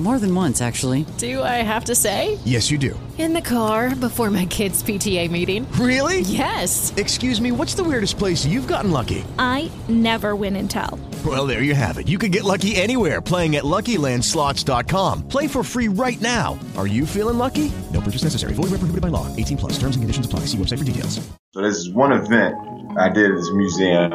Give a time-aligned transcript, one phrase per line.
[0.00, 1.04] More than once, actually.
[1.18, 2.38] Do I have to say?
[2.46, 2.98] Yes, you do.
[3.18, 5.70] In the car before my kids' PTA meeting.
[5.72, 6.20] Really?
[6.20, 6.94] Yes.
[6.96, 9.22] Excuse me, what's the weirdest place you've gotten lucky?
[9.38, 10.98] I never win and tell.
[11.26, 12.08] Well, there you have it.
[12.08, 15.28] You can get lucky anywhere playing at LuckyLandSlots.com.
[15.28, 16.58] Play for free right now.
[16.78, 17.70] Are you feeling lucky?
[17.92, 18.54] No purchase necessary.
[18.54, 19.26] Void where prohibited by law.
[19.36, 19.72] 18 plus.
[19.74, 20.40] Terms and conditions apply.
[20.46, 21.20] See website for details.
[21.52, 22.54] So there's this one event
[22.96, 24.12] I did at this museum,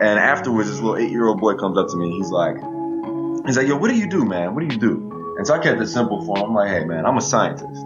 [0.00, 2.12] and afterwards, this little eight-year-old boy comes up to me.
[2.18, 2.54] He's like,
[3.46, 4.54] he's like, "Yo, what do you do, man?
[4.54, 5.07] What do you do?"
[5.38, 6.46] And so I kept it simple for him.
[6.46, 7.82] I'm like, "Hey, man, I'm a scientist."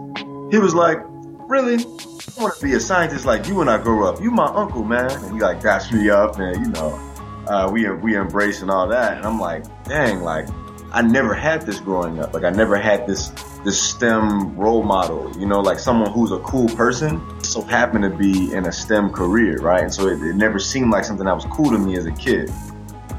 [0.51, 0.99] He was like,
[1.47, 1.75] "Really?
[1.75, 4.19] I want to be a scientist like you when I grow up.
[4.21, 6.99] You my uncle, man." And he like dashed me up, and you know,
[7.47, 9.17] uh, we we embrace and all that.
[9.17, 10.47] And I'm like, "Dang, like."
[10.93, 12.35] I never had this growing up.
[12.35, 13.29] Like I never had this
[13.63, 17.19] this STEM role model, you know, like someone who's a cool person.
[17.43, 19.81] So happened to be in a STEM career, right?
[19.81, 22.11] And so it, it never seemed like something that was cool to me as a
[22.11, 22.51] kid.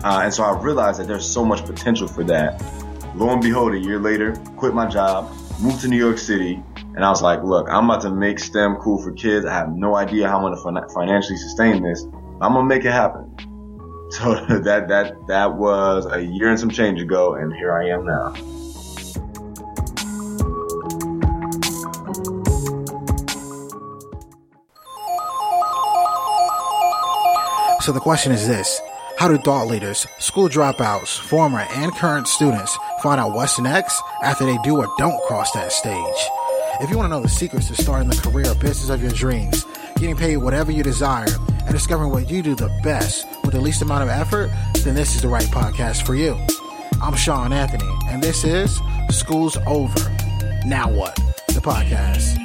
[0.04, 2.62] Uh, and so I realized that there's so much potential for that.
[3.16, 5.30] Lo and behold, a year later, quit my job,
[5.60, 6.60] moved to New York City,
[6.96, 9.46] and I was like, look, I'm about to make STEM cool for kids.
[9.46, 12.02] I have no idea how I'm going to financially sustain this.
[12.40, 13.30] I'm going to make it happen.
[14.10, 18.04] So that that that was a year and some change ago, and here I am
[18.06, 18.32] now.
[27.80, 28.80] So the question is this.
[29.18, 34.46] How do thought leaders, school dropouts, former and current students find out what's next after
[34.46, 36.16] they do or don't cross that stage?
[36.80, 39.12] If you want to know the secrets to starting the career or business of your
[39.12, 39.66] dreams,
[39.96, 41.28] getting paid whatever you desire,
[41.66, 44.50] and discovering what you do the best with the least amount of effort,
[44.84, 46.34] then this is the right podcast for you.
[47.02, 50.00] I'm Shawn Anthony, and this is School's Over.
[50.64, 51.14] Now what?
[51.48, 52.38] The podcast.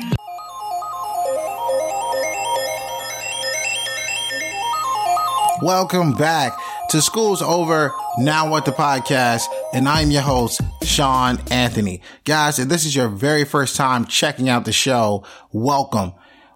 [5.62, 6.52] Welcome back
[6.90, 7.94] to School's Over.
[8.18, 8.66] Now what?
[8.66, 9.46] The podcast.
[9.72, 12.02] And I'm your host, Shawn Anthony.
[12.24, 16.14] Guys, if this is your very first time checking out the show, welcome.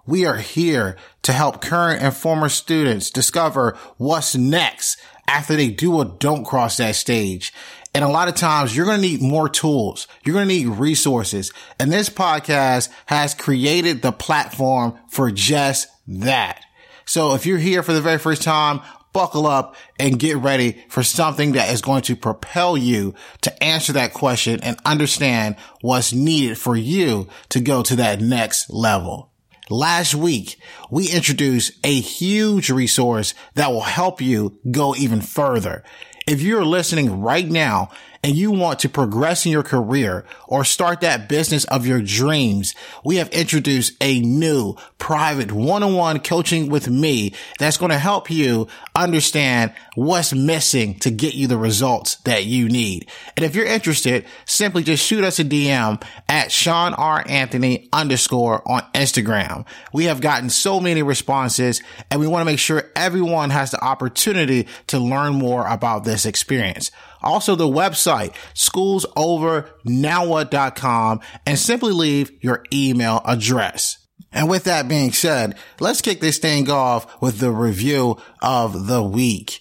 [0.08, 5.98] We are here to help current and former students discover what's next after they do
[5.98, 7.54] or don't cross that stage.
[7.94, 10.08] And a lot of times you're going to need more tools.
[10.26, 11.54] You're going to need resources.
[11.80, 16.66] And this podcast has created the platform for just that.
[17.06, 18.82] So if you're here for the very first time,
[19.14, 23.94] buckle up and get ready for something that is going to propel you to answer
[23.94, 29.32] that question and understand what's needed for you to go to that next level.
[29.70, 30.60] Last week,
[30.92, 35.84] we introduced a huge resource that will help you go even further.
[36.28, 37.90] If you're listening right now
[38.24, 42.74] and you want to progress in your career or start that business of your dreams,
[43.04, 48.68] we have introduced a new private one-on-one coaching with me that's going to help you
[48.96, 53.10] understand what's missing to get you the results that you need.
[53.36, 57.26] And if you're interested, simply just shoot us a DM at Shawn R.
[57.28, 59.66] Anthony underscore on Instagram.
[59.92, 63.84] We have gotten so many responses and we want to make sure everyone has the
[63.84, 66.90] opportunity to learn more about this experience.
[67.24, 73.98] Also the website, schoolsovernowwhat.com and simply leave your email address.
[74.32, 79.04] And with that being said, let's kick this thing off with the review of the
[79.04, 79.60] week.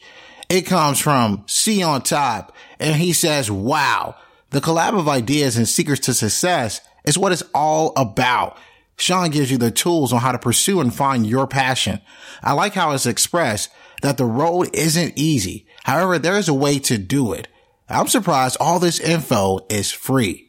[0.48, 4.16] It comes from C on top and he says, wow,
[4.50, 8.58] the collab of ideas and secrets to success is what it's all about.
[8.96, 12.00] Shawn gives you the tools on how to pursue and find your passion.
[12.42, 13.70] I like how it's expressed
[14.02, 15.66] that the road isn't easy.
[15.84, 17.48] However, there is a way to do it.
[17.92, 20.48] I'm surprised all this info is free.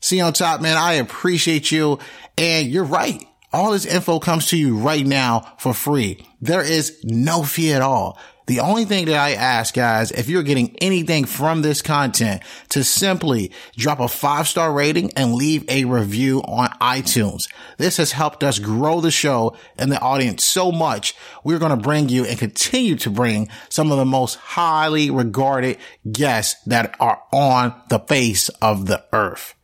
[0.00, 1.98] See on top, man, I appreciate you.
[2.36, 3.24] And you're right.
[3.52, 6.24] All this info comes to you right now for free.
[6.40, 8.18] There is no fee at all.
[8.48, 12.40] The only thing that I ask guys, if you're getting anything from this content
[12.70, 17.46] to simply drop a five star rating and leave a review on iTunes.
[17.76, 21.14] This has helped us grow the show and the audience so much.
[21.44, 25.76] We're going to bring you and continue to bring some of the most highly regarded
[26.10, 29.56] guests that are on the face of the earth.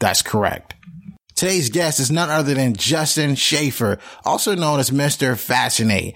[0.00, 0.72] That's correct.
[1.34, 5.36] Today's guest is none other than Justin Shaifer, also known as Mr.
[5.36, 6.14] Fascinate.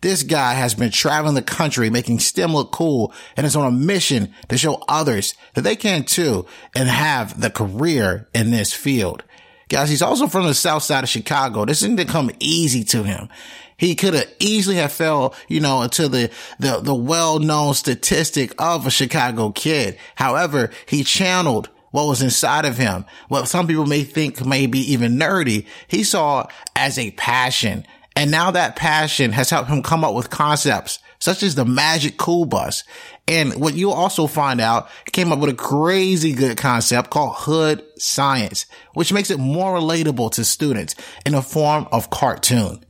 [0.00, 3.70] This guy has been traveling the country making STEM look cool and is on a
[3.70, 9.22] mission to show others that they can too and have the career in this field.
[9.68, 11.64] Guys, he's also from the south side of Chicago.
[11.64, 13.28] This didn't come easy to him.
[13.76, 18.86] He could have easily have fell, you know, into the, the, the well-known statistic of
[18.86, 19.98] a Chicago kid.
[20.16, 24.92] However, he channeled what was inside of him, what some people may think may be
[24.92, 26.46] even nerdy, he saw
[26.76, 27.84] as a passion
[28.20, 32.18] and now that passion has helped him come up with concepts such as the magic
[32.18, 32.84] cool bus.
[33.26, 37.36] And what you'll also find out, he came up with a crazy good concept called
[37.38, 42.84] hood science, which makes it more relatable to students in the form of cartoon.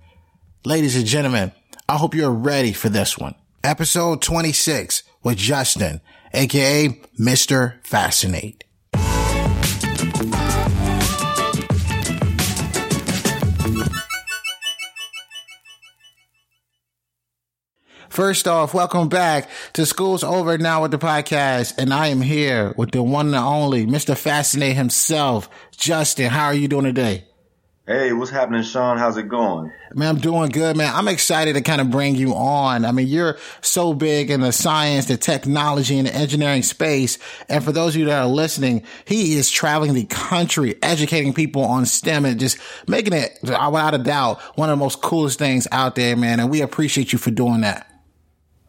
[0.65, 1.53] Ladies and gentlemen,
[1.89, 3.37] I hope you're ready for this one.
[3.63, 6.01] Episode 26 with Justin,
[6.35, 6.89] aka
[7.21, 7.75] Mr.
[7.85, 8.65] Fascinate.
[18.21, 21.79] First off, welcome back to School's Over Now with the podcast.
[21.79, 24.15] And I am here with the one and only Mr.
[24.15, 26.29] Fascinate himself, Justin.
[26.29, 27.25] How are you doing today?
[27.87, 28.99] Hey, what's happening, Shawn?
[28.99, 29.73] How's it going?
[29.95, 30.95] Man, I'm doing good, man.
[30.95, 32.85] I'm excited to kind of bring you on.
[32.85, 37.17] I mean, you're so big in the science, the technology, and the engineering space.
[37.49, 41.65] And for those of you that are listening, he is traveling the country, educating people
[41.65, 45.67] on STEM and just making it, without a doubt, one of the most coolest things
[45.73, 46.39] out there, man.
[46.39, 47.90] And we appreciate you for doing that.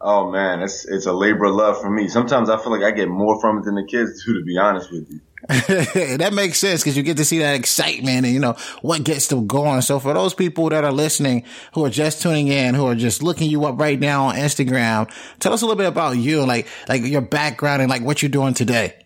[0.04, 2.08] Oh man, it's it's a labor of love for me.
[2.08, 4.58] Sometimes I feel like I get more from it than the kids do, to be
[4.58, 5.20] honest with you.
[5.50, 9.28] that makes sense because you get to see that excitement and you know what gets
[9.28, 9.82] them going.
[9.82, 13.22] So for those people that are listening who are just tuning in, who are just
[13.22, 16.68] looking you up right now on Instagram, tell us a little bit about you, like
[16.88, 19.06] like your background and like what you're doing today.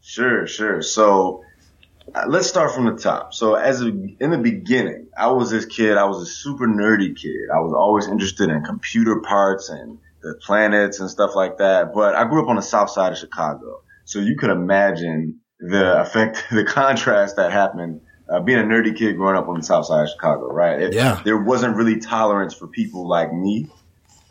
[0.00, 0.82] Sure, sure.
[0.82, 1.44] So
[2.14, 3.34] uh, let's start from the top.
[3.34, 5.96] So as a, in the beginning, I was this kid.
[5.96, 7.50] I was a super nerdy kid.
[7.52, 11.94] I was always interested in computer parts and the planets and stuff like that.
[11.94, 13.82] But I grew up on the south side of Chicago.
[14.04, 19.16] So you could imagine the effect, the contrast that happened uh, being a nerdy kid
[19.16, 20.80] growing up on the south side of Chicago, right?
[20.80, 21.20] It, yeah.
[21.24, 23.68] There wasn't really tolerance for people like me,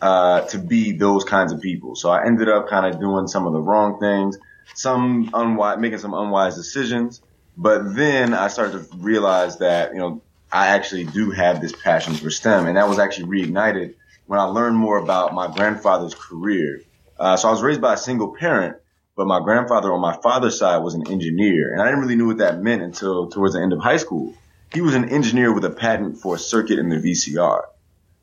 [0.01, 1.95] uh, to be those kinds of people.
[1.95, 4.37] So I ended up kind of doing some of the wrong things,
[4.73, 7.21] some unwise, making some unwise decisions.
[7.55, 10.21] But then I started to realize that, you know,
[10.51, 13.95] I actually do have this passion for STEM and that was actually reignited
[14.27, 16.81] when I learned more about my grandfather's career.
[17.19, 18.77] Uh, so I was raised by a single parent,
[19.15, 22.25] but my grandfather on my father's side was an engineer, and I didn't really know
[22.25, 24.33] what that meant until towards the end of high school.
[24.73, 27.61] He was an engineer with a patent for a circuit in the VCR.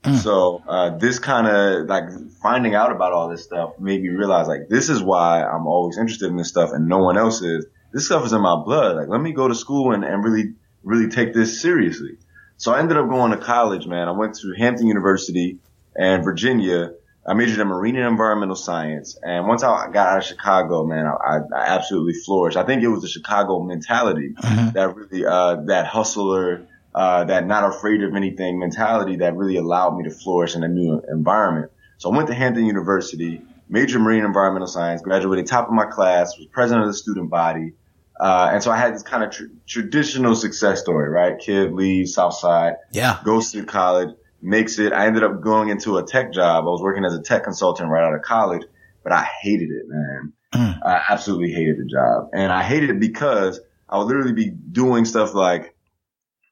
[0.04, 0.18] Mm.
[0.18, 2.04] So uh, this kind of like
[2.42, 5.96] finding out about all this stuff made me realize like this is why I'm always
[5.96, 7.66] interested in this stuff and no one else is.
[7.92, 8.96] This stuff is in my blood.
[8.96, 12.18] Like let me go to school and, and really really take this seriously.
[12.56, 14.08] So I ended up going to college, man.
[14.08, 15.58] I went to Hampton University
[15.96, 16.92] and Virginia.
[17.24, 19.16] I majored in marine and environmental science.
[19.22, 22.56] And once I got out of Chicago, man, I, I absolutely flourished.
[22.56, 24.70] I think it was the Chicago mentality mm-hmm.
[24.70, 29.96] that really, uh, that hustler, uh, that not afraid of anything mentality that really allowed
[29.96, 31.70] me to flourish in a new environment.
[31.98, 35.74] So I went to Hampton University, majored in marine and environmental science, graduated top of
[35.74, 37.74] my class, was president of the student body.
[38.18, 41.38] Uh, and so I had this kind of tr- traditional success story, right?
[41.38, 44.92] Kid leaves Southside, yeah, goes to college, makes it.
[44.92, 46.64] I ended up going into a tech job.
[46.64, 48.62] I was working as a tech consultant right out of college,
[49.02, 50.32] but I hated it, man.
[50.54, 50.78] Mm.
[50.84, 52.30] I absolutely hated the job.
[52.34, 55.74] And I hated it because I would literally be doing stuff like,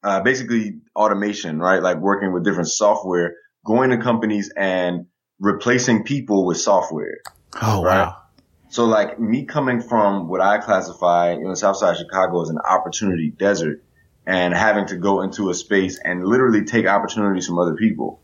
[0.02, 1.82] uh, basically automation, right?
[1.82, 5.06] Like working with different software, going to companies and
[5.38, 7.18] replacing people with software.
[7.61, 8.04] Oh, right?
[8.04, 8.16] wow.
[8.70, 12.50] So like me coming from what I classify in the South Side of Chicago as
[12.50, 13.82] an opportunity desert
[14.30, 18.20] and having to go into a space and literally take opportunities from other people.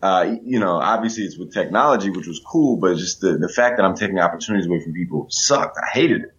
[0.00, 3.76] Uh, you know, obviously it's with technology, which was cool, but just the, the fact
[3.76, 5.76] that I'm taking opportunities away from people sucked.
[5.76, 6.30] I hated it.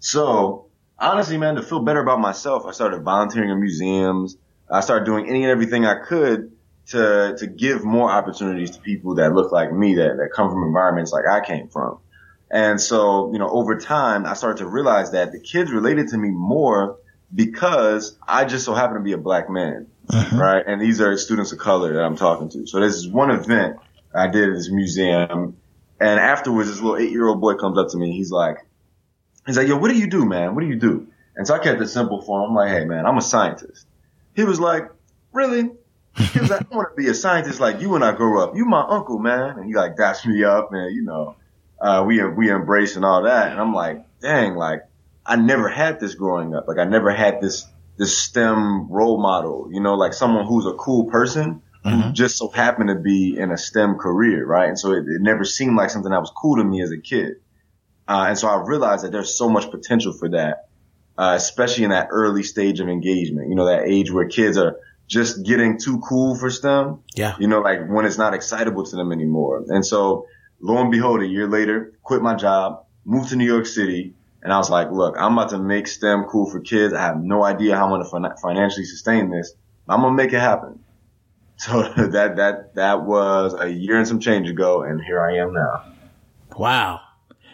[0.00, 0.66] So
[0.98, 4.36] honestly, man, to feel better about myself, I started volunteering in museums.
[4.70, 6.52] I started doing any and everything I could
[6.88, 10.62] to, to give more opportunities to people that look like me, that, that come from
[10.64, 12.00] environments like I came from.
[12.50, 16.18] And so, you know, over time, I started to realize that the kids related to
[16.18, 16.98] me more
[17.34, 19.86] because I just so happen to be a black man,
[20.32, 20.64] right?
[20.66, 22.66] And these are students of color that I'm talking to.
[22.66, 23.78] So this is one event
[24.14, 25.56] I did at this museum.
[26.00, 28.12] And afterwards, this little eight year old boy comes up to me.
[28.12, 28.58] He's like,
[29.46, 30.54] he's like, yo, what do you do, man?
[30.54, 31.08] What do you do?
[31.36, 32.50] And so I kept it simple for him.
[32.50, 33.86] I'm like, hey, man, I'm a scientist.
[34.34, 34.90] He was like,
[35.32, 35.70] really?
[36.16, 38.56] He was like, I want to be a scientist like you when I grow up.
[38.56, 39.58] You my uncle, man.
[39.58, 41.36] And he like dashed me up and, you know,
[41.80, 43.52] uh, we, we embrace and all that.
[43.52, 44.87] And I'm like, dang, like
[45.28, 46.66] I never had this growing up.
[46.66, 47.66] Like I never had this,
[47.96, 52.48] this STEM role model, you know, like someone who's a cool person who just so
[52.48, 54.68] happened to be in a STEM career, right?
[54.68, 56.98] And so it, it never seemed like something that was cool to me as a
[56.98, 57.36] kid.
[58.06, 60.68] Uh, and so I realized that there's so much potential for that,
[61.16, 64.76] uh, especially in that early stage of engagement, you know, that age where kids are
[65.06, 67.00] just getting too cool for STEM.
[67.14, 67.36] Yeah.
[67.38, 69.64] You know, like when it's not excitable to them anymore.
[69.68, 70.26] And so
[70.60, 74.14] lo and behold, a year later, quit my job, moved to New York City.
[74.42, 76.94] And I was like, look, I'm about to make STEM cool for kids.
[76.94, 79.52] I have no idea how I'm going to fin- financially sustain this.
[79.88, 80.80] I'm going to make it happen.
[81.60, 84.82] So that, that, that was a year and some change ago.
[84.82, 85.82] And here I am now.
[86.56, 87.00] Wow.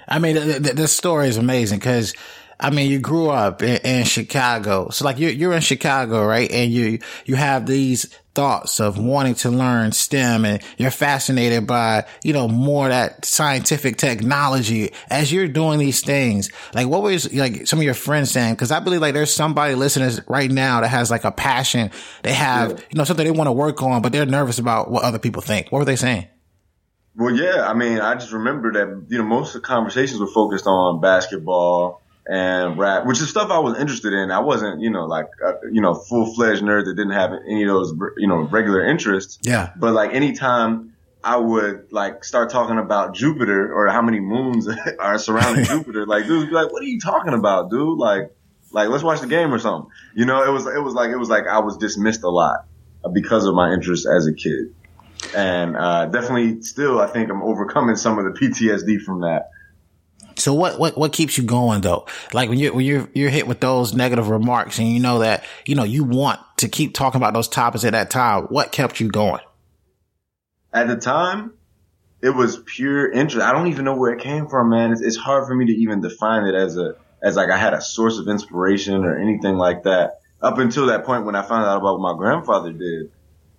[0.07, 2.13] I mean, th- th- this story is amazing because,
[2.59, 4.91] I mean, you grew up in, in Chicago.
[4.91, 6.51] So like you're, you're in Chicago, right?
[6.51, 12.05] And you, you have these thoughts of wanting to learn STEM and you're fascinated by,
[12.23, 16.51] you know, more that scientific technology as you're doing these things.
[16.75, 18.57] Like what was like some of your friends saying?
[18.57, 21.91] Cause I believe like there's somebody listening right now that has like a passion.
[22.23, 25.05] They have, you know, something they want to work on, but they're nervous about what
[25.05, 25.71] other people think.
[25.71, 26.29] What were they saying?
[27.17, 30.27] Well, yeah, I mean, I just remember that, you know, most of the conversations were
[30.27, 34.31] focused on basketball and rap, which is stuff I was interested in.
[34.31, 37.63] I wasn't, you know, like, uh, you know, full fledged nerd that didn't have any
[37.65, 39.39] of those, you know, regular interests.
[39.43, 39.73] Yeah.
[39.77, 45.19] But like anytime I would like start talking about Jupiter or how many moons are
[45.19, 47.99] surrounding Jupiter, like dudes be like, what are you talking about, dude?
[47.99, 48.35] Like,
[48.73, 49.91] like let's watch the game or something.
[50.15, 52.65] You know, it was, it was like, it was like I was dismissed a lot
[53.13, 54.75] because of my interest as a kid.
[55.37, 59.51] And, uh, definitely still, I think I'm overcoming some of the PTSD from that.
[60.45, 62.07] So what, what, what keeps you going though?
[62.35, 65.43] Like when you're, when you're, you're hit with those negative remarks and you know that,
[65.65, 68.43] you know, you want to keep talking about those topics at that time.
[68.51, 69.41] What kept you going?
[70.71, 71.55] At the time,
[72.21, 73.43] it was pure interest.
[73.43, 74.93] I don't even know where it came from, man.
[74.93, 77.73] It's, it's hard for me to even define it as a, as like I had
[77.73, 81.65] a source of inspiration or anything like that up until that point when I found
[81.65, 83.11] out about what my grandfather did.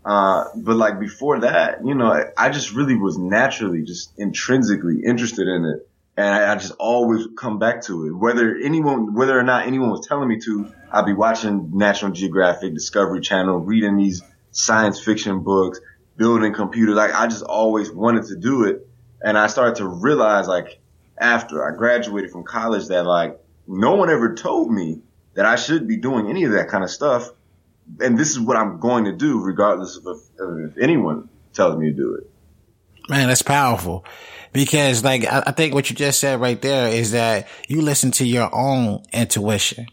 [0.06, 5.02] Uh, but like before that, you know, I, I just really was naturally just intrinsically
[5.04, 5.90] interested in it.
[6.18, 8.12] And I, I just always come back to it.
[8.12, 12.74] Whether anyone, whether or not anyone was telling me to, I'd be watching National Geographic,
[12.74, 15.80] Discovery Channel, reading these science fiction books,
[16.16, 16.96] building computers.
[16.96, 18.88] Like I just always wanted to do it.
[19.22, 20.80] And I started to realize like
[21.18, 25.02] after I graduated from college that like no one ever told me
[25.34, 27.30] that I should be doing any of that kind of stuff.
[28.00, 31.78] And this is what I'm going to do regardless of if, of if anyone tells
[31.78, 32.30] me to do it.
[33.10, 34.06] Man, that's powerful
[34.52, 38.12] because like, I, I think what you just said right there is that you listen
[38.12, 39.88] to your own intuition.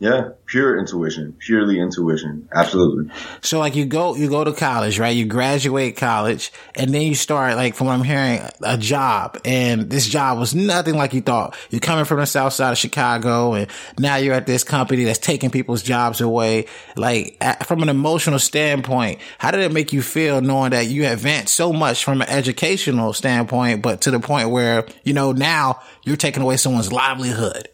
[0.00, 2.48] Yeah, pure intuition, purely intuition.
[2.54, 3.12] Absolutely.
[3.40, 5.16] So like you go, you go to college, right?
[5.16, 9.90] You graduate college and then you start like from what I'm hearing, a job and
[9.90, 11.56] this job was nothing like you thought.
[11.70, 15.18] You're coming from the south side of Chicago and now you're at this company that's
[15.18, 16.66] taking people's jobs away.
[16.96, 21.08] Like at, from an emotional standpoint, how did it make you feel knowing that you
[21.08, 25.80] advanced so much from an educational standpoint, but to the point where, you know, now
[26.04, 27.68] you're taking away someone's livelihood?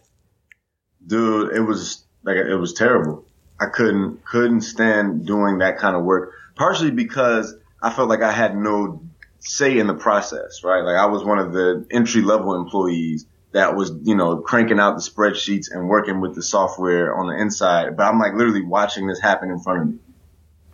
[1.06, 3.24] Dude, it was like it was terrible.
[3.60, 6.32] I couldn't couldn't stand doing that kind of work.
[6.56, 9.02] Partially because I felt like I had no
[9.40, 10.80] say in the process, right?
[10.80, 14.96] Like I was one of the entry level employees that was, you know, cranking out
[14.96, 17.96] the spreadsheets and working with the software on the inside.
[17.96, 19.98] But I'm like literally watching this happen in front of me,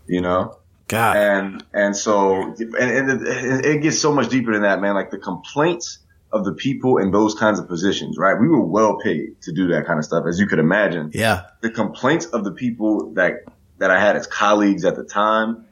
[0.07, 0.57] you know?
[0.89, 1.17] God.
[1.17, 4.95] And, and so, and, and it, it gets so much deeper than that, man.
[4.95, 5.99] Like the complaints
[6.33, 8.39] of the people in those kinds of positions, right?
[8.41, 11.11] We were well paid to do that kind of stuff, as you could imagine.
[11.13, 11.47] Yeah.
[11.61, 13.45] The complaints of the people that,
[13.79, 15.65] that I had as colleagues at the time,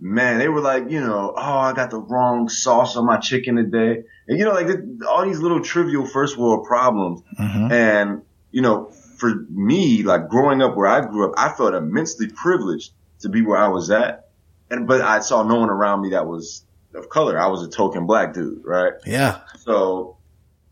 [0.00, 3.56] man, they were like, you know, oh, I got the wrong sauce on my chicken
[3.56, 4.02] today.
[4.26, 4.68] And you know, like
[5.06, 7.22] all these little trivial first world problems.
[7.38, 7.72] Mm-hmm.
[7.72, 12.28] And, you know, for me, like growing up where I grew up, I felt immensely
[12.28, 14.30] privileged to be where I was at.
[14.70, 17.38] And, but I saw no one around me that was of color.
[17.38, 18.92] I was a token black dude, right?
[19.06, 19.40] Yeah.
[19.58, 20.16] So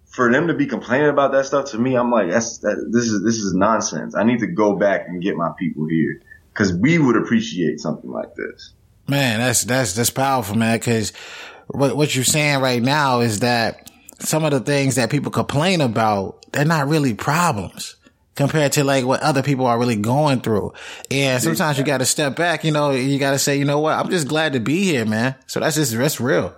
[0.06, 3.04] for them to be complaining about that stuff to me, I'm like, that's, that, this
[3.04, 4.14] is, this is nonsense.
[4.14, 6.20] I need to go back and get my people here
[6.52, 8.72] because we would appreciate something like this.
[9.06, 10.78] Man, that's, that's, that's powerful, man.
[10.80, 11.12] Cause
[11.68, 15.80] what, what you're saying right now is that some of the things that people complain
[15.80, 17.96] about, they're not really problems
[18.38, 20.72] compared to like what other people are really going through.
[21.10, 23.80] And sometimes you got to step back, you know, you got to say, you know
[23.80, 23.98] what?
[23.98, 25.34] I'm just glad to be here, man.
[25.48, 26.54] So that's just, that's real.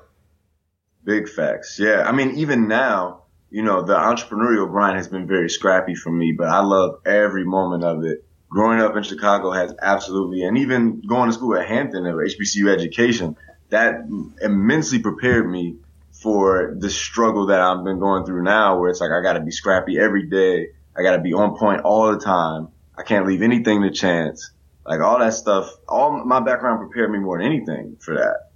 [1.04, 1.78] Big facts.
[1.80, 2.02] Yeah.
[2.06, 6.34] I mean, even now, you know, the entrepreneurial grind has been very scrappy for me,
[6.37, 8.26] but I love every moment of it.
[8.50, 12.68] Growing up in Chicago has absolutely, and even going to school at Hampton or HBCU
[12.68, 13.37] education,
[13.70, 14.02] that
[14.42, 15.76] immensely prepared me
[16.12, 19.40] for the struggle that I've been going through now, where it's like I got to
[19.40, 20.72] be scrappy every day.
[20.97, 22.68] I got to be on point all the time.
[22.97, 24.50] I can't leave anything to chance.
[24.85, 28.50] Like all that stuff, all my background prepared me more than anything for that.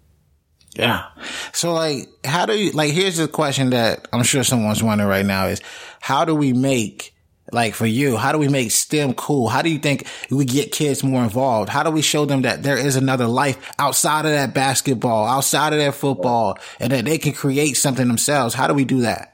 [0.74, 1.06] Yeah.
[1.52, 5.24] So like, how do you, like, here's the question that I'm sure someone's wondering right
[5.24, 5.60] now is
[6.00, 7.14] how do we make
[7.52, 9.48] like for you, how do we make STEM cool?
[9.48, 11.68] How do you think we get kids more involved?
[11.68, 15.72] How do we show them that there is another life outside of that basketball, outside
[15.72, 18.54] of that football, and that they can create something themselves?
[18.54, 19.33] How do we do that?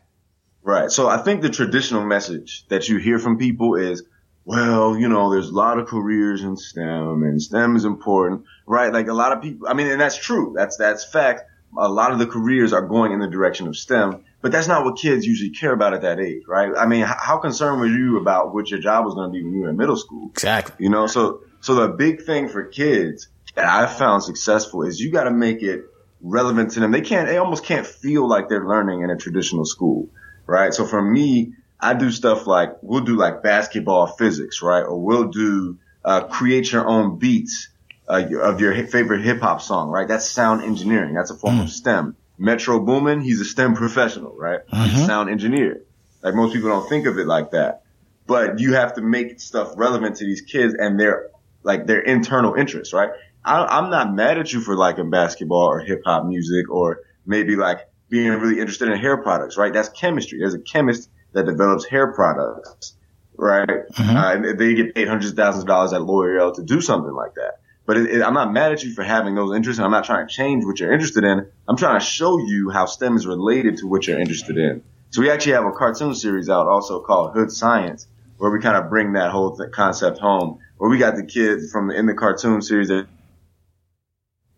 [0.63, 0.91] Right.
[0.91, 4.03] So I think the traditional message that you hear from people is,
[4.45, 8.93] well, you know, there's a lot of careers in STEM and STEM is important, right?
[8.93, 10.55] Like a lot of people, I mean, and that's true.
[10.57, 11.43] That's, that's fact.
[11.79, 14.85] A lot of the careers are going in the direction of STEM, but that's not
[14.85, 16.73] what kids usually care about at that age, right?
[16.77, 19.55] I mean, how concerned were you about what your job was going to be when
[19.55, 20.31] you were in middle school?
[20.31, 20.85] Exactly.
[20.85, 25.13] You know, so, so the big thing for kids that I've found successful is you
[25.13, 25.85] got to make it
[26.21, 26.91] relevant to them.
[26.91, 30.09] They can't, they almost can't feel like they're learning in a traditional school,
[30.51, 30.75] right?
[30.75, 34.83] So for me, I do stuff like, we'll do like basketball physics, right?
[34.83, 37.69] Or we'll do, uh, create your own beats,
[38.09, 40.09] uh, of your favorite hip hop song, right?
[40.09, 41.15] That's sound engineering.
[41.15, 41.63] That's a form mm.
[41.63, 42.17] of STEM.
[42.37, 44.67] Metro Boomin, he's a STEM professional, right?
[44.67, 45.07] Mm-hmm.
[45.07, 45.83] Sound engineer.
[46.23, 47.83] Like most people don't think of it like that.
[48.27, 51.31] But you have to make stuff relevant to these kids and their,
[51.63, 53.11] like their internal interests, right?
[53.45, 57.57] I, am not mad at you for liking basketball or hip hop music or maybe
[57.57, 59.73] like being really interested in hair products, right?
[59.73, 60.41] That's chemistry.
[60.41, 62.95] There's a chemist that develops hair products,
[63.37, 63.69] right?
[63.69, 64.17] Mm-hmm.
[64.17, 67.13] Uh, and they get paid hundreds of thousands of dollars at L'Oreal to do something
[67.13, 67.61] like that.
[67.87, 70.05] But it, it, I'm not mad at you for having those interests, and I'm not
[70.05, 71.47] trying to change what you're interested in.
[71.69, 74.83] I'm trying to show you how STEM is related to what you're interested in.
[75.11, 78.07] So we actually have a cartoon series out also called Hood Science,
[78.39, 80.59] where we kind of bring that whole th- concept home.
[80.79, 83.07] Where we got the kids from in the cartoon series that,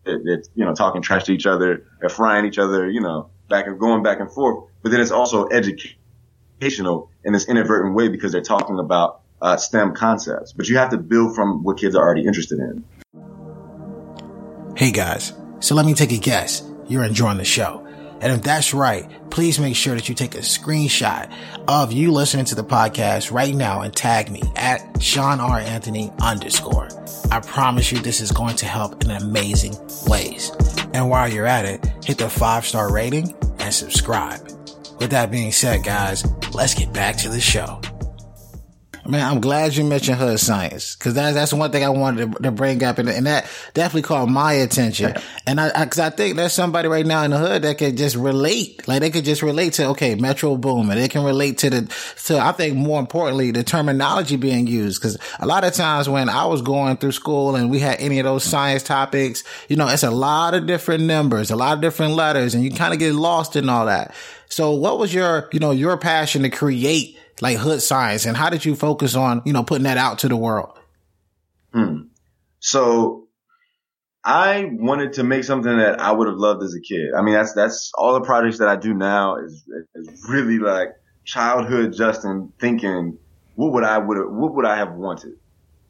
[0.05, 3.29] that, that you know talking trash to each other, they're frying each other, you know,
[3.53, 4.67] back and going back and forth.
[4.81, 9.93] But then it's also educational in this inadvertent way because they're talking about uh, STEM
[9.93, 10.53] concepts.
[10.53, 12.83] But you have to build from what kids are already interested in.
[14.75, 16.67] Hey guys, so let me take a guess.
[16.87, 17.87] You're enjoying the show.
[18.23, 21.29] And if that's right, please make sure that you take a screenshot
[21.67, 25.59] of you listening to the podcast right now and tag me at Shawn R.
[25.59, 26.87] Anthony underscore.
[27.29, 29.75] I promise you this is going to help in amazing
[30.07, 30.51] ways.
[30.93, 34.39] And while you're at it, hit the five star rating and subscribe.
[34.99, 37.81] With that being said, guys, let's get back to the show.
[39.05, 42.43] Man, I'm glad you mentioned hood science because that's that's one thing I wanted to,
[42.43, 45.15] to bring up, and, and, that definitely caught my attention.
[45.45, 47.97] And I, because I, I, think there's somebody right now in the hood that could
[47.97, 51.69] just relate, like they could just relate to okay, Metro Boomin, they can relate to
[51.69, 51.95] the
[52.27, 56.29] to I think more importantly the terminology being used because a lot of times when
[56.29, 59.89] I was going through school and we had any of those science topics, you know,
[59.89, 62.99] it's a lot of different numbers, a lot of different letters, and you kind of
[62.99, 64.15] get lost in all that.
[64.47, 67.17] So, what was your you know your passion to create?
[67.43, 70.29] Like hood science and how did you focus on, you know, putting that out to
[70.29, 70.79] the world?
[71.73, 72.03] Hmm.
[72.59, 73.27] So
[74.23, 77.09] I wanted to make something that I would have loved as a kid.
[77.15, 80.91] I mean, that's, that's all the projects that I do now is, is really like
[81.25, 83.17] childhood Justin thinking,
[83.55, 85.33] what would I would what would I have wanted?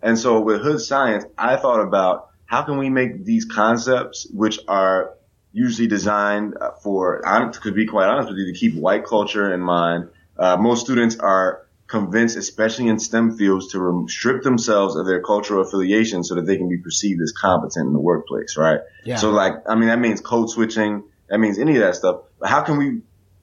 [0.01, 4.59] And so with hood science, I thought about how can we make these concepts, which
[4.67, 5.13] are
[5.51, 9.61] usually designed for, I'm to be quite honest with you, to keep white culture in
[9.61, 15.06] mind uh, most students are convinced, especially in STEM fields, to rem- strip themselves of
[15.06, 18.80] their cultural affiliation so that they can be perceived as competent in the workplace, right?
[19.04, 19.17] Yeah.
[19.17, 21.04] So like, I mean, that means code switching.
[21.30, 22.22] That means any of that stuff.
[22.39, 23.02] But how can we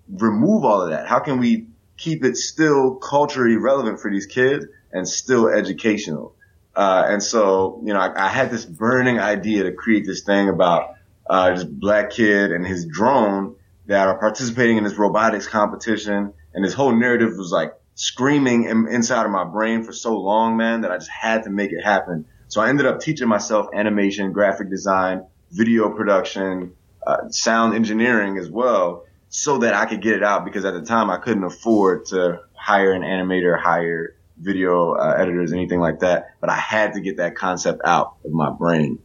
[0.08, 1.06] remove all of that?
[1.06, 6.34] How can we keep it still culturally relevant for these kids and still educational?
[6.74, 10.48] Uh, and so, you know, I, I, had this burning idea to create this thing
[10.48, 10.94] about,
[11.28, 16.64] uh, this black kid and his drone that are participating in this robotics competition and
[16.64, 20.82] this whole narrative was like screaming in, inside of my brain for so long, man,
[20.82, 22.26] that I just had to make it happen.
[22.48, 26.72] So I ended up teaching myself animation, graphic design, video production,
[27.06, 30.82] uh, sound engineering as well, so that I could get it out because at the
[30.82, 36.34] time I couldn't afford to hire an animator, hire video uh, editors, anything like that.
[36.40, 38.98] But I had to get that concept out of my brain.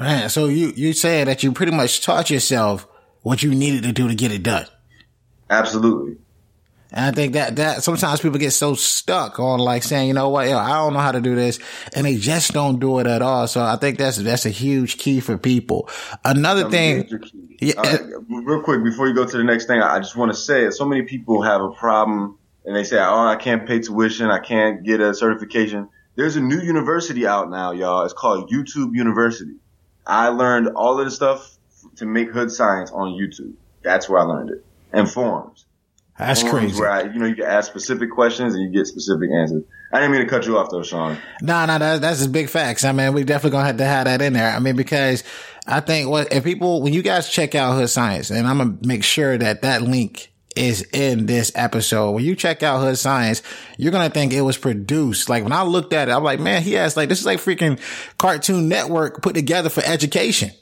[0.00, 2.88] Man, so you you saying that you pretty much taught yourself
[3.22, 4.66] what you needed to do to get it done.
[5.48, 6.16] Absolutely.
[6.94, 10.28] And I think that, that sometimes people get so stuck on like saying, you know
[10.28, 11.58] what, yo, I don't know how to do this.
[11.92, 13.48] And they just don't do it at all.
[13.48, 15.90] So I think that's, that's a huge key for people.
[16.24, 17.10] Another thing.
[17.60, 17.74] Yeah.
[17.76, 20.70] Uh, real quick, before you go to the next thing, I just want to say
[20.70, 24.30] so many people have a problem and they say, oh, I can't pay tuition.
[24.30, 25.88] I can't get a certification.
[26.14, 28.04] There's a new university out now, y'all.
[28.04, 29.56] It's called YouTube University.
[30.06, 31.56] I learned all of the stuff
[31.96, 33.54] to make hood science on YouTube.
[33.82, 34.64] That's where I learned it.
[34.92, 35.66] And forums.
[36.18, 36.78] That's crazy.
[36.78, 39.64] Where I, you know, you can ask specific questions and you get specific answers.
[39.92, 41.18] I didn't mean to cut you off though, Shawn.
[41.42, 42.84] No, no, that, that's just big facts.
[42.84, 44.50] I mean, we definitely gonna have to have that in there.
[44.50, 45.24] I mean, because
[45.66, 48.76] I think what if people, when you guys check out Hood Science, and I'm gonna
[48.82, 52.12] make sure that that link is in this episode.
[52.12, 53.42] When you check out Hood Science,
[53.76, 55.28] you're gonna think it was produced.
[55.28, 57.40] Like when I looked at it, I'm like, man, he has like this is like
[57.40, 57.80] freaking
[58.18, 60.52] Cartoon Network put together for education.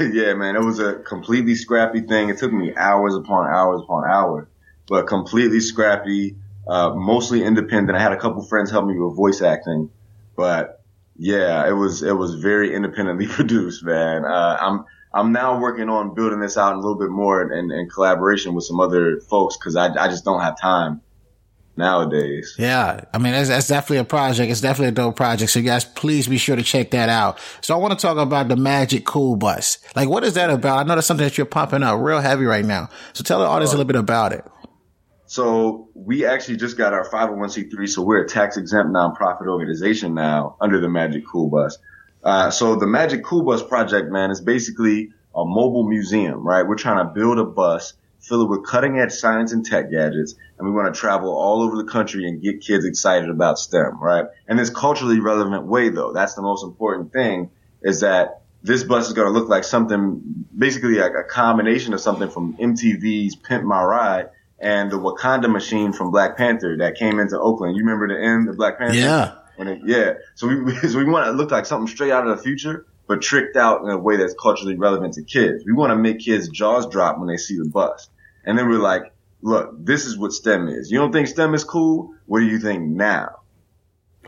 [0.12, 2.30] yeah, man, it was a completely scrappy thing.
[2.30, 4.48] It took me hours upon hours upon hours,
[4.88, 6.36] but completely scrappy,
[6.66, 7.98] uh, mostly independent.
[7.98, 9.90] I had a couple friends help me with voice acting,
[10.36, 10.82] but
[11.18, 14.24] yeah, it was, it was very independently produced, man.
[14.24, 17.90] Uh, I'm, I'm now working on building this out a little bit more in, in
[17.90, 21.02] collaboration with some other folks because I, I just don't have time
[21.80, 22.54] nowadays.
[22.58, 23.04] Yeah.
[23.12, 24.50] I mean, that's, that's definitely a project.
[24.50, 25.50] It's definitely a dope project.
[25.50, 27.40] So guys, please be sure to check that out.
[27.60, 29.78] So I want to talk about the Magic Cool Bus.
[29.96, 30.78] Like, what is that about?
[30.78, 32.88] I know that's something that you're pumping up real heavy right now.
[33.12, 34.44] So tell the audience uh, a little bit about it.
[35.26, 37.88] So we actually just got our 501c3.
[37.88, 41.78] So we're a tax exempt nonprofit organization now under the Magic Cool Bus.
[42.22, 46.66] Uh, so the Magic Cool Bus project, man, is basically a mobile museum, right?
[46.66, 50.34] We're trying to build a bus fill it with cutting edge science and tech gadgets.
[50.60, 53.98] And we want to travel all over the country and get kids excited about STEM,
[53.98, 54.26] right?
[54.46, 56.12] In this culturally relevant way, though.
[56.12, 60.44] That's the most important thing is that this bus is going to look like something,
[60.56, 65.94] basically like a combination of something from MTV's Pimp My Ride and the Wakanda machine
[65.94, 67.74] from Black Panther that came into Oakland.
[67.74, 68.96] You remember the end of Black Panther?
[68.96, 69.36] Yeah.
[69.56, 70.12] It, yeah.
[70.34, 73.22] So we, so we want to look like something straight out of the future, but
[73.22, 75.64] tricked out in a way that's culturally relevant to kids.
[75.64, 78.10] We want to make kids jaws drop when they see the bus.
[78.44, 80.90] And then we're like, look, this is what STEM is.
[80.90, 82.14] You don't think STEM is cool?
[82.26, 83.36] What do you think now?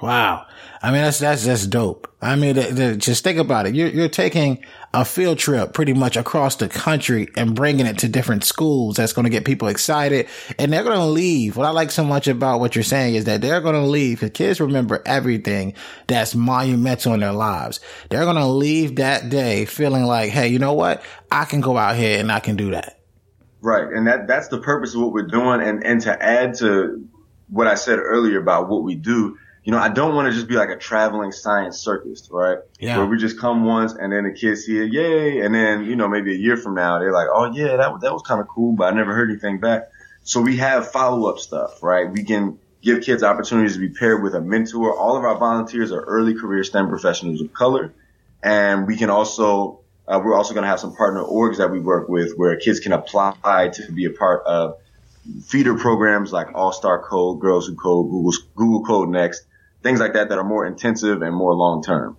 [0.03, 0.47] Wow.
[0.83, 2.13] I mean, that's, that's, that's dope.
[2.21, 3.77] I mean, the, the, just think about it.
[3.77, 8.09] You're, you're taking a field trip pretty much across the country and bringing it to
[8.09, 8.97] different schools.
[8.97, 10.27] That's going to get people excited
[10.59, 11.57] and they're going to leave.
[11.57, 14.19] What I like so much about what you're saying is that they're going to leave
[14.19, 15.75] because kids remember everything
[16.09, 17.79] that's monumental in their lives.
[18.11, 21.05] They're going to leave that day feeling like, Hey, you know what?
[21.31, 23.02] I can go out here and I can do that.
[23.63, 23.91] Right.
[23.93, 25.63] And that, that's the purpose of what we're doing.
[25.63, 27.09] And, and to add to
[27.49, 30.49] what I said earlier about what we do, you know, I don't want to just
[30.49, 32.59] be like a traveling science circus, right?
[32.81, 32.99] Yeah.
[32.99, 35.39] Where we just come once and then the kids see it, yay.
[35.41, 38.13] And then, you know, maybe a year from now, they're like, oh yeah, that, that
[38.13, 39.89] was kind of cool, but I never heard anything back.
[40.25, 42.11] So we have follow up stuff, right?
[42.11, 44.97] We can give kids opportunities to be paired with a mentor.
[44.99, 47.95] All of our volunteers are early career STEM professionals of color.
[48.43, 51.81] And we can also uh, we're also going to have some partner orgs that we
[51.81, 54.79] work with where kids can apply to be a part of
[55.45, 59.45] feeder programs like All Star Code, Girls Who Code, Google, Google Code Next,
[59.83, 62.17] things like that that are more intensive and more long term.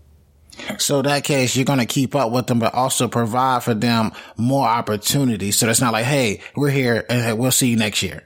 [0.77, 3.73] So in that case, you're going to keep up with them, but also provide for
[3.73, 5.57] them more opportunities.
[5.57, 8.23] So that's not like, hey, we're here and we'll see you next year.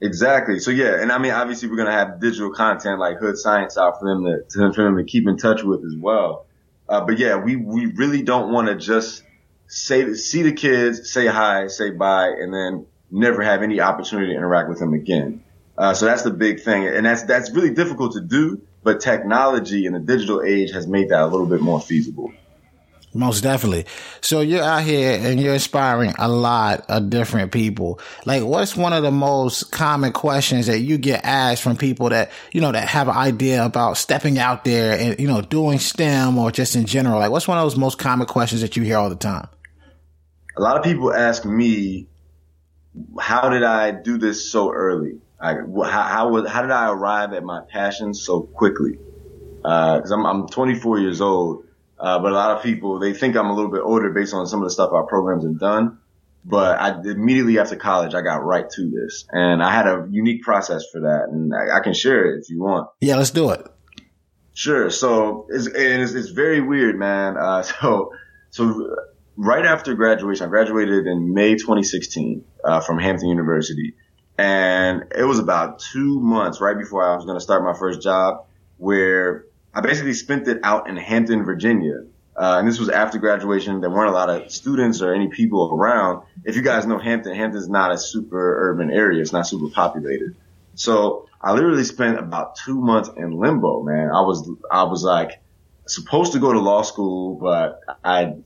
[0.00, 0.58] Exactly.
[0.58, 3.78] So yeah, and I mean, obviously, we're going to have digital content like Hood Science
[3.78, 6.45] out for them to, for them to keep in touch with as well.
[6.88, 9.22] Uh, but yeah, we, we really don't want to just
[9.66, 14.36] say, see the kids, say hi, say bye, and then never have any opportunity to
[14.36, 15.42] interact with them again.
[15.76, 16.86] Uh, so that's the big thing.
[16.86, 21.10] And that's, that's really difficult to do, but technology in the digital age has made
[21.10, 22.32] that a little bit more feasible.
[23.16, 23.86] Most definitely.
[24.20, 27.98] So you're out here and you're inspiring a lot of different people.
[28.26, 32.30] Like what's one of the most common questions that you get asked from people that,
[32.52, 36.36] you know, that have an idea about stepping out there and, you know, doing STEM
[36.36, 37.18] or just in general?
[37.18, 39.48] Like what's one of those most common questions that you hear all the time?
[40.58, 42.08] A lot of people ask me,
[43.18, 45.20] how did I do this so early?
[45.40, 48.98] Like, how, how, was, how did I arrive at my passion so quickly?
[49.64, 51.65] Uh, cause I'm, I'm 24 years old
[51.98, 54.46] uh, but a lot of people, they think I'm a little bit older based on
[54.46, 55.98] some of the stuff our programs have done.
[56.44, 60.42] But I immediately after college, I got right to this and I had a unique
[60.42, 62.88] process for that and I, I can share it if you want.
[63.00, 63.66] Yeah, let's do it.
[64.54, 64.90] Sure.
[64.90, 67.36] So it's, it's, it's very weird, man.
[67.36, 68.12] Uh, so,
[68.50, 68.96] so
[69.36, 73.94] right after graduation, I graduated in May 2016, uh, from Hampton University.
[74.38, 78.02] And it was about two months right before I was going to start my first
[78.02, 83.18] job where I basically spent it out in Hampton, Virginia, uh, and this was after
[83.18, 83.82] graduation.
[83.82, 86.22] There weren't a lot of students or any people around.
[86.46, 89.20] If you guys know Hampton, Hampton's not a super urban area.
[89.20, 90.34] It's not super populated.
[90.76, 94.08] So I literally spent about two months in limbo, man.
[94.08, 95.42] I was, I was like
[95.86, 98.36] supposed to go to law school, but I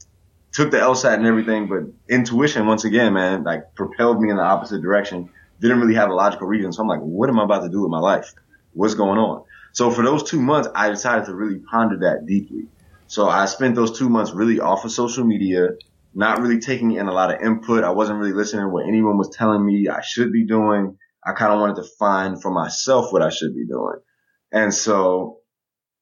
[0.50, 4.42] took the LSAT and everything, but intuition, once again, man, like propelled me in the
[4.42, 5.30] opposite direction.
[5.60, 6.72] Didn't really have a logical reason.
[6.72, 8.34] So I'm like, what am I about to do with my life?
[8.72, 9.44] What's going on?
[9.72, 12.68] So for those two months, I decided to really ponder that deeply.
[13.06, 15.70] So I spent those two months really off of social media,
[16.14, 17.84] not really taking in a lot of input.
[17.84, 20.96] I wasn't really listening to what anyone was telling me I should be doing.
[21.24, 23.96] I kind of wanted to find for myself what I should be doing.
[24.52, 25.40] And so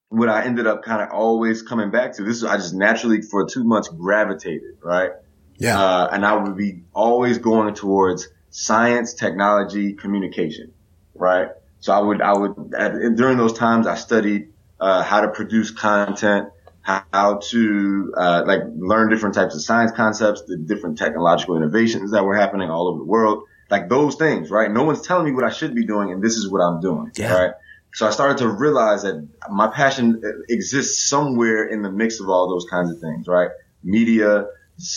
[0.09, 3.21] what I ended up kind of always coming back to, this is, I just naturally
[3.21, 5.11] for two months gravitated, right?
[5.59, 5.79] Yeah.
[5.79, 10.73] Uh, and I would be always going towards science, technology, communication,
[11.15, 11.49] right?
[11.81, 14.49] So I would, I would, at, during those times I studied,
[14.81, 16.49] uh, how to produce content,
[16.83, 22.25] how to uh, like learn different types of science concepts, the different technological innovations that
[22.25, 24.71] were happening all over the world, like those things, right?
[24.71, 27.13] No one's telling me what I should be doing, and this is what I'm doing,
[27.17, 27.39] Yeah.
[27.39, 27.55] right?
[27.95, 32.49] So I started to realize that my passion exists somewhere in the mix of all
[32.49, 33.51] those kinds of things, right?
[33.83, 34.47] Media,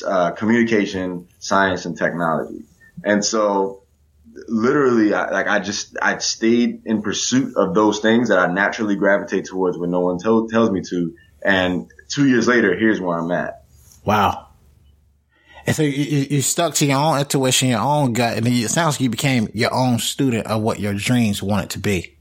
[0.05, 2.63] uh, communication, science, and technology.
[3.03, 3.80] And so
[4.47, 8.95] literally, I, like I just, I stayed in pursuit of those things that I naturally
[8.95, 11.15] gravitate towards when no one tell, tells me to.
[11.43, 13.63] And two years later, here's where I'm at.
[14.05, 14.47] Wow.
[15.65, 18.69] And so you, you you stuck to your own intuition, your own gut, and it
[18.69, 22.17] sounds like you became your own student of what your dreams wanted to be.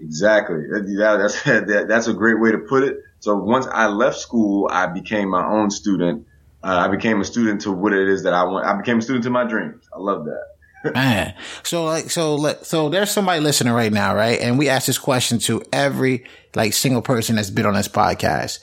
[0.00, 0.58] Exactly.
[0.68, 2.98] That, that's, that, that's a great way to put it.
[3.20, 6.26] So once I left school, I became my own student.
[6.62, 8.66] Uh, I became a student to what it is that I want.
[8.66, 9.88] I became a student to my dreams.
[9.94, 10.53] I love that.
[10.92, 11.34] Man.
[11.62, 14.38] So like, so let, so there's somebody listening right now, right?
[14.40, 18.58] And we ask this question to every like single person that's been on this podcast.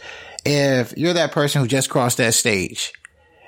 [0.45, 2.93] If you're that person who just crossed that stage,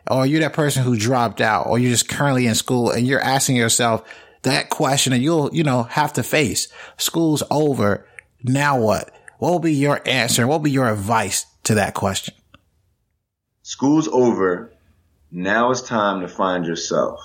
[0.10, 3.22] or you're that person who dropped out, or you're just currently in school and you're
[3.22, 4.04] asking yourself
[4.42, 8.08] that question and you'll, you know, have to face school's over.
[8.44, 9.12] Now what?
[9.40, 10.46] What will be your answer?
[10.48, 12.34] What will be your advice to that question?
[13.62, 14.74] School's over.
[15.32, 17.20] Now it's time to find yourself.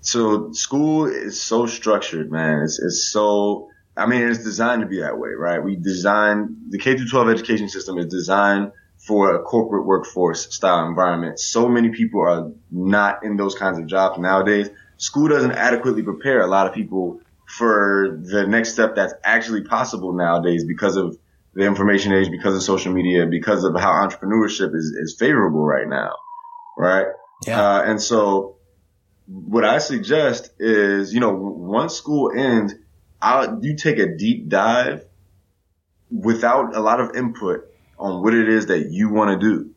[0.00, 2.62] So school is so structured, man.
[2.62, 5.62] It's, it's so, I mean, it's designed to be that way, right?
[5.62, 8.72] We design, the K through 12 education system is designed
[9.06, 11.38] for a corporate workforce style environment.
[11.38, 14.68] So many people are not in those kinds of jobs nowadays.
[14.98, 20.12] School doesn't adequately prepare a lot of people for the next step that's actually possible
[20.12, 21.16] nowadays because of
[21.54, 25.88] the information age, because of social media, because of how entrepreneurship is, is favorable right
[25.88, 26.14] now.
[26.78, 27.06] Right.
[27.46, 27.60] Yeah.
[27.60, 28.56] Uh, and so
[29.60, 32.74] what I suggest is, you know, once school ends,
[33.20, 35.04] I'll, you take a deep dive
[36.10, 39.70] without a lot of input on what it is that you want to do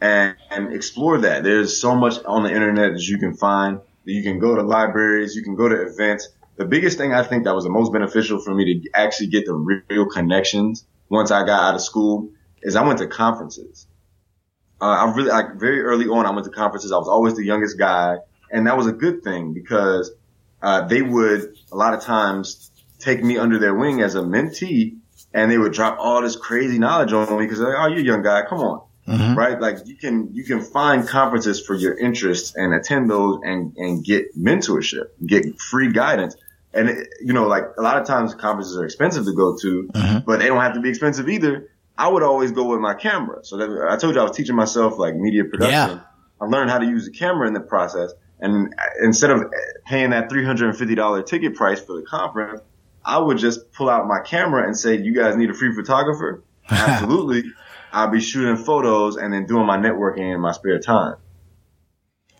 [0.00, 1.44] and, and explore that.
[1.44, 5.36] There's so much on the internet that you can find you can go to libraries,
[5.36, 6.28] you can go to events.
[6.56, 9.44] The biggest thing I think that was the most beneficial for me to actually get
[9.44, 12.30] the real connections once I got out of school
[12.62, 13.86] is I went to conferences.
[14.80, 16.90] Uh, I really, like very early on, I went to conferences.
[16.90, 18.18] I was always the youngest guy.
[18.50, 20.12] And that was a good thing because,
[20.62, 24.96] uh, they would a lot of times take me under their wing as a mentee
[25.34, 28.00] and they would drop all this crazy knowledge on me because they're like, oh, you're
[28.00, 28.42] a young guy.
[28.48, 28.82] Come on.
[29.36, 29.60] Right?
[29.60, 34.04] Like you can, you can find conferences for your interests and attend those and, and
[34.04, 36.34] get mentorship, get free guidance.
[36.72, 39.88] And it, you know, like a lot of times conferences are expensive to go to,
[40.26, 41.68] but they don't have to be expensive either.
[41.96, 43.44] I would always go with my camera.
[43.44, 45.98] So that, I told you I was teaching myself like media production.
[45.98, 46.00] Yeah.
[46.40, 48.12] I learned how to use the camera in the process.
[48.40, 49.44] And instead of
[49.86, 52.60] paying that $350 ticket price for the conference,
[53.04, 56.42] I would just pull out my camera and say, you guys need a free photographer?
[56.68, 57.44] Absolutely.
[57.92, 61.16] I'll be shooting photos and then doing my networking in my spare time.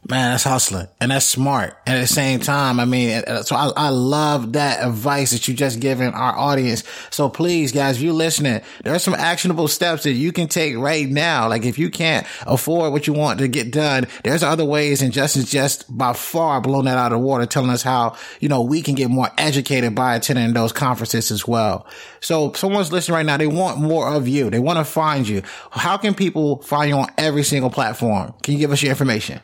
[0.08, 1.76] Man, that's hustling and that's smart.
[1.84, 5.48] And at the same time, I mean, uh, so I, I love that advice that
[5.48, 6.84] you just given our audience.
[7.10, 10.76] So please, guys, if you're listening, there are some actionable steps that you can take
[10.76, 11.48] right now.
[11.48, 15.02] Like if you can't afford what you want to get done, there's other ways.
[15.02, 18.48] And Justin's just by far blown that out of the water, telling us how, you
[18.48, 21.84] know, we can get more educated by attending those conferences as well.
[22.20, 23.38] So someone's listening right now.
[23.38, 24.50] They want more of you.
[24.50, 25.42] They want to find you.
[25.72, 28.34] How can people find you on every single platform?
[28.44, 29.40] Can you give us your information?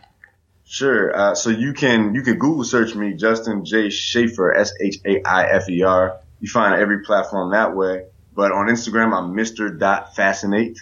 [0.72, 1.14] Sure.
[1.14, 5.22] Uh, so you can you can Google search me, Justin J Shaifer, S H A
[5.22, 6.18] I F E R.
[6.40, 8.06] You find every platform that way.
[8.34, 9.78] But on Instagram, I'm Mr.
[10.14, 10.78] Fascinate.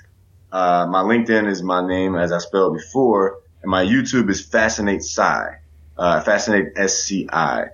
[0.52, 5.02] Uh, my LinkedIn is my name as I spelled before, and my YouTube is Fascinate
[5.02, 5.56] Sci.
[5.98, 7.70] Uh, Fascinate S C I.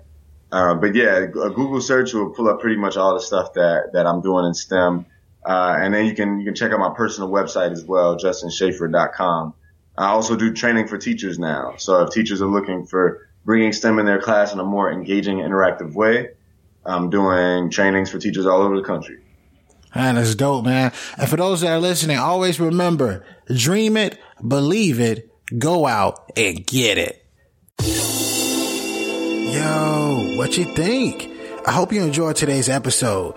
[0.50, 3.92] Uh, but yeah, a Google search will pull up pretty much all the stuff that
[3.92, 5.04] that I'm doing in STEM.
[5.44, 9.52] Uh, and then you can, you can check out my personal website as well, justinshaifer.com.
[9.98, 11.76] I also do training for teachers now.
[11.76, 15.38] So if teachers are looking for bringing STEM in their class in a more engaging,
[15.38, 16.30] interactive way,
[16.84, 19.18] I'm doing trainings for teachers all over the country.
[19.94, 20.92] Man, that's dope, man.
[21.16, 26.66] And for those that are listening, always remember, dream it, believe it, go out and
[26.66, 27.24] get it.
[29.54, 31.30] Yo, what you think?
[31.66, 33.34] I hope you enjoyed today's episode.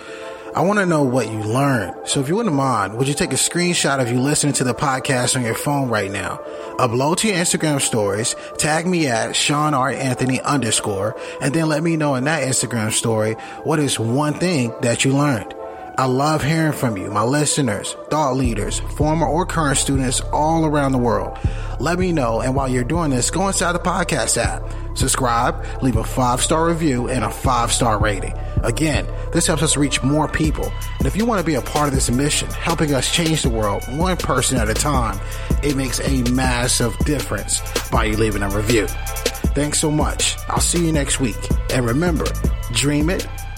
[0.56, 2.08] I want to know what you learned.
[2.08, 4.74] So if you wouldn't mind, would you take a screenshot of you listening to the
[4.74, 6.42] podcast on your phone right now?
[6.78, 9.90] Upload to your Instagram stories, tag me at Shawn R.
[9.90, 13.34] Anthony underscore, and then let me know in that Instagram story
[13.64, 15.54] what is one thing that you learned.
[16.00, 20.94] I love hearing from you, my listeners, thought leaders, former or current students all around
[20.94, 21.38] the world.
[21.82, 22.40] Let me know.
[22.40, 24.64] And while you're doing this, go inside the podcast app,
[24.96, 28.34] subscribe, leave a five star review and a five star rating.
[28.64, 30.72] Again, this helps us reach more people.
[31.00, 33.50] And if you want to be a part of this mission, helping us change the
[33.50, 35.20] world one person at a time,
[35.64, 38.88] it makes a massive difference by you leaving a review.
[38.88, 40.38] Thanks so much.
[40.48, 41.36] I'll see you next week.
[41.74, 42.24] And remember,
[42.72, 43.28] dream it,